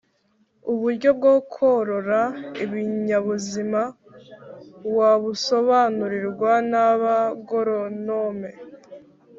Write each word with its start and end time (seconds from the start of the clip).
uburyo 0.71 1.09
bwo 1.17 1.33
korora 1.55 2.21
ibinyabuzima 2.63 3.81
wabusobanurirwa 4.97 6.51
naba 6.71 7.13
goronome 7.47 8.49